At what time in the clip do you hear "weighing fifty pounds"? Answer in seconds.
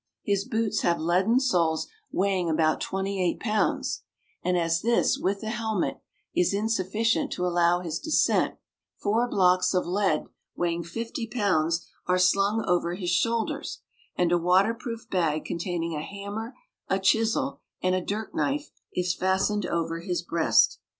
10.55-11.87